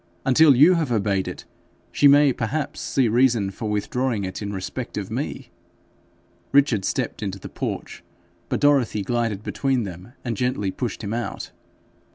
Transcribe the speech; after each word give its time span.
Until 0.25 0.55
you 0.55 0.73
have 0.73 0.91
obeyed 0.91 1.27
it, 1.27 1.45
she 1.91 2.07
may 2.07 2.33
perhaps 2.33 2.81
see 2.81 3.07
reason 3.07 3.51
for 3.51 3.69
withdrawing 3.69 4.23
it 4.23 4.41
in 4.41 4.51
respect 4.51 4.97
of 4.97 5.11
me.' 5.11 5.51
Richard 6.51 6.85
stepped 6.85 7.21
into 7.21 7.37
the 7.37 7.47
porch, 7.49 8.03
but 8.49 8.61
Dorothy 8.61 9.03
glided 9.03 9.43
between 9.43 9.83
them, 9.83 10.13
and 10.25 10.35
gently 10.35 10.71
pushed 10.71 11.03
him 11.03 11.13
out. 11.13 11.51